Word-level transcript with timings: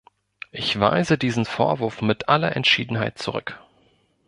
Ich 0.51 0.79
weise 0.79 1.15
diesen 1.15 1.45
Vorwurf 1.45 2.01
mit 2.01 2.27
aller 2.27 2.55
Entschiedenheit 2.55 3.19
zurück! 3.19 3.59